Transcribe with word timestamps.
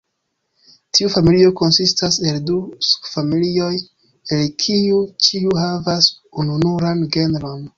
Tiu 0.99 1.09
familio 1.15 1.51
konsistas 1.59 2.17
el 2.31 2.39
du 2.47 2.57
subfamilioj, 2.87 3.69
el 4.39 4.43
kiu 4.65 5.05
ĉiu 5.27 5.55
havas 5.65 6.11
ununuran 6.45 7.05
genron. 7.19 7.63